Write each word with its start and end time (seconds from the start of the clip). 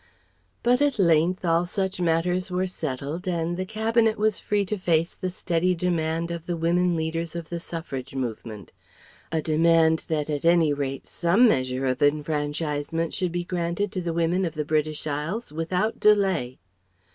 ]But 0.63 0.81
at 0.81 0.97
length 0.97 1.45
all 1.45 1.67
such 1.67 2.01
matters 2.01 2.49
were 2.49 2.65
settled, 2.65 3.27
and 3.27 3.55
the 3.55 3.67
Cabinet 3.67 4.17
was 4.17 4.39
free 4.39 4.65
to 4.65 4.79
face 4.79 5.13
the 5.13 5.29
steady 5.29 5.75
demand 5.75 6.31
of 6.31 6.47
the 6.47 6.57
women 6.57 6.95
leaders 6.95 7.35
of 7.35 7.49
the 7.49 7.59
Suffrage 7.59 8.15
movement; 8.15 8.71
a 9.31 9.43
demand 9.43 10.05
that 10.07 10.27
at 10.27 10.43
any 10.43 10.73
rate 10.73 11.05
some 11.05 11.47
measure 11.47 11.85
of 11.85 12.01
enfranchisement 12.01 13.13
should 13.13 13.31
be 13.31 13.43
granted 13.43 13.91
to 13.91 14.01
the 14.01 14.11
women 14.11 14.43
of 14.43 14.55
the 14.55 14.65
British 14.65 15.05
Isles 15.05 15.51
without 15.51 15.99
delay. 15.99 16.57